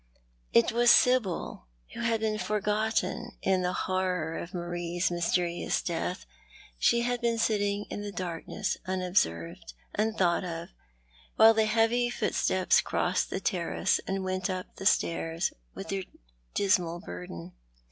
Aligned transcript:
It 0.51 0.71
was 0.71 0.89
Sibyl, 0.89 1.67
who 1.93 1.99
had 1.99 2.21
been 2.21 2.39
forgotten 2.39 3.37
in 3.43 3.61
the 3.61 3.71
horror 3.85 4.35
of 4.35 4.51
Marie's 4.51 5.11
mysterious 5.11 5.79
death. 5.83 6.25
She 6.79 7.01
had 7.01 7.21
been 7.21 7.37
sitting 7.37 7.85
in 7.91 8.01
the 8.01 8.11
dark 8.11 8.47
ness, 8.47 8.77
unobserved, 8.87 9.73
unthought 9.93 10.43
of, 10.43 10.69
while 11.35 11.53
the 11.53 11.65
heavy 11.67 12.09
footsteps 12.09 12.81
crossed 12.81 13.29
the 13.29 13.39
terrace 13.39 13.99
and 14.07 14.23
went 14.23 14.49
up 14.49 14.77
the 14.77 14.87
stairs 14.87 15.53
with 15.75 15.89
their 15.89 16.05
dismal 16.55 16.99
burden. 16.99 17.53